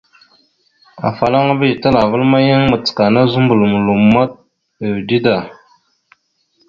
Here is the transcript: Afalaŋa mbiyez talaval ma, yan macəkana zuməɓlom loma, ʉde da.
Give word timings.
Afalaŋa 1.09 1.51
mbiyez 1.55 1.79
talaval 1.81 2.23
ma, 2.31 2.39
yan 2.47 2.63
macəkana 2.71 3.19
zuməɓlom 3.31 3.73
loma, 3.87 4.23
ʉde 4.99 5.17
da. 5.25 5.35